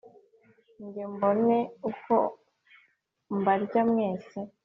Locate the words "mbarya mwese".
3.39-4.39